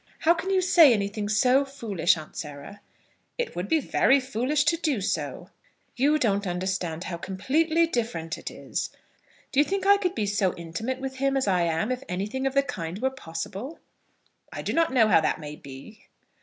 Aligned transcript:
"How 0.21 0.33
can 0.33 0.49
you 0.49 0.61
say 0.63 0.91
anything 0.93 1.29
so 1.29 1.63
foolish, 1.63 2.17
Aunt 2.17 2.35
Sarah?" 2.35 2.81
"It 3.37 3.55
would 3.55 3.67
be 3.67 3.79
very 3.79 4.19
foolish 4.19 4.63
to 4.63 4.75
do 4.77 4.99
so." 4.99 5.51
"You 5.95 6.17
don't 6.17 6.47
understand 6.47 7.03
how 7.03 7.17
completely 7.17 7.85
different 7.85 8.35
it 8.35 8.49
is. 8.49 8.89
Do 9.51 9.59
you 9.59 9.63
think 9.63 9.85
I 9.85 9.97
could 9.97 10.15
be 10.15 10.25
so 10.25 10.55
intimate 10.55 10.97
with 10.99 11.17
him 11.17 11.37
as 11.37 11.47
I 11.47 11.61
am 11.65 11.91
if 11.91 12.01
anything 12.09 12.47
of 12.47 12.55
the 12.55 12.63
kind 12.63 12.99
were 12.99 13.11
possible?" 13.11 13.77
"I 14.51 14.63
do 14.63 14.73
not 14.73 14.91
know 14.91 15.07
how 15.07 15.21
that 15.21 15.39
may 15.39 15.55
be." 15.55 16.07